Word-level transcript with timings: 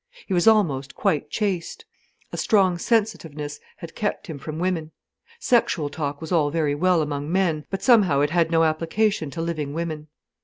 He 0.25 0.33
was 0.33 0.47
almost 0.47 0.95
quite 0.95 1.29
chaste. 1.29 1.85
A 2.33 2.35
strong 2.37 2.79
sensitiveness 2.79 3.59
had 3.77 3.93
kept 3.93 4.25
him 4.25 4.39
from 4.39 4.57
women. 4.57 4.89
Sexual 5.39 5.89
talk 5.91 6.21
was 6.21 6.31
all 6.31 6.49
very 6.49 6.73
well 6.73 7.03
among 7.03 7.31
men, 7.31 7.65
but 7.69 7.83
somehow 7.83 8.21
it 8.21 8.31
had 8.31 8.49
no 8.49 8.63
application 8.63 9.29
to 9.29 9.41
living 9.43 9.75
women. 9.75 10.07